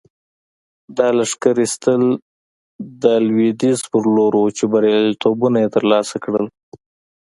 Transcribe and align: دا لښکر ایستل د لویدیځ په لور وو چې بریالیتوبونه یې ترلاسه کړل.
دا 0.97 1.07
لښکر 1.17 1.55
ایستل 1.63 2.01
د 3.03 3.03
لویدیځ 3.27 3.79
په 3.91 3.97
لور 4.15 4.33
وو 4.37 4.55
چې 4.57 4.63
بریالیتوبونه 4.73 5.57
یې 5.63 5.73
ترلاسه 5.75 6.15
کړل. 6.23 6.45